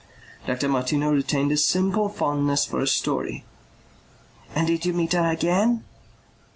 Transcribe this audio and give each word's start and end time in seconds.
Dr. 0.47 0.67
Martineau 0.67 1.11
retained 1.13 1.51
a 1.51 1.57
simple 1.57 2.09
fondness 2.09 2.65
for 2.65 2.79
a 2.79 2.87
story. 2.87 3.45
"And 4.55 4.65
did 4.65 4.83
you 4.83 4.93
meet 4.93 5.13
her 5.13 5.29
again?" 5.29 5.83